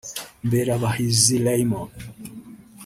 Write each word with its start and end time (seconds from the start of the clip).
Mberabahizi 0.45 1.35
Raymond 1.45 1.93